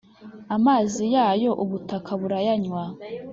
[0.55, 2.83] amazi yayo ubutaka burayanywa,